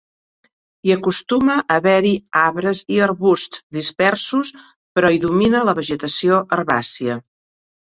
Hi 0.87 0.93
acostuma 0.93 1.57
a 1.59 1.75
haver-hi 1.81 2.13
arbres 2.45 2.81
i 2.95 2.97
arbusts 3.09 3.63
dispersos, 3.79 4.55
però 4.97 5.13
hi 5.19 5.23
domina 5.29 5.65
la 5.71 5.79
vegetació 5.83 6.43
herbàcia. 6.59 7.23